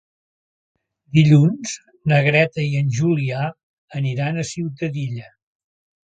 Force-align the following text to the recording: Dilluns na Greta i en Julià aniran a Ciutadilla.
Dilluns 1.17 1.73
na 2.13 2.21
Greta 2.29 2.65
i 2.71 2.81
en 2.81 2.89
Julià 3.01 3.45
aniran 4.01 4.39
a 4.39 4.49
Ciutadilla. 4.55 5.31